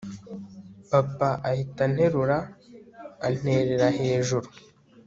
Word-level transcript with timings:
papa 0.91 1.29
ahita 1.49 1.81
anterura 1.87 2.37
anterera 3.27 3.87
hejuru 3.99 4.47